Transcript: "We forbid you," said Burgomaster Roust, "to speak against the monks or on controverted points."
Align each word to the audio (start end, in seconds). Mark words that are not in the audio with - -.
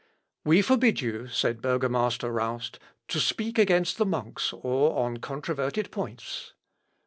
"We 0.43 0.63
forbid 0.63 0.99
you," 1.01 1.27
said 1.27 1.61
Burgomaster 1.61 2.31
Roust, 2.31 2.79
"to 3.09 3.19
speak 3.19 3.59
against 3.59 3.99
the 3.99 4.05
monks 4.07 4.51
or 4.51 4.97
on 4.97 5.17
controverted 5.17 5.91
points." 5.91 6.53